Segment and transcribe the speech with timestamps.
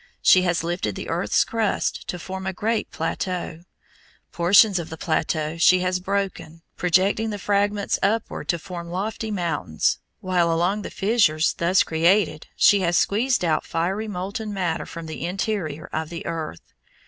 [0.23, 3.59] She has lifted the earth's crust to form a great plateau.
[4.31, 9.99] Portions of the plateau she has broken, projecting the fragments upward to form lofty mountains,
[10.19, 15.23] while along the fissures thus created she has squeezed out fiery molten matter from the
[15.23, 16.73] interior of the earth.